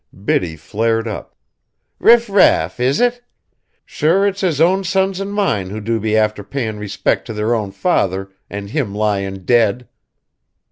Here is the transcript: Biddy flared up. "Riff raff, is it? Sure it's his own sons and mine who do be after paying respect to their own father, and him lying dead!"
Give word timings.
Biddy 0.25 0.55
flared 0.55 1.07
up. 1.07 1.35
"Riff 1.99 2.27
raff, 2.27 2.79
is 2.79 2.99
it? 2.99 3.21
Sure 3.85 4.25
it's 4.25 4.41
his 4.41 4.59
own 4.59 4.83
sons 4.83 5.19
and 5.19 5.31
mine 5.31 5.69
who 5.69 5.79
do 5.79 5.99
be 5.99 6.17
after 6.17 6.43
paying 6.43 6.77
respect 6.79 7.27
to 7.27 7.33
their 7.33 7.53
own 7.53 7.71
father, 7.71 8.31
and 8.49 8.71
him 8.71 8.95
lying 8.95 9.45
dead!" 9.45 9.87